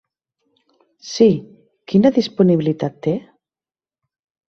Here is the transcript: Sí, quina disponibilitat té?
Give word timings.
Sí, 1.09 1.27
quina 1.93 2.13
disponibilitat 2.19 3.01
té? 3.09 3.17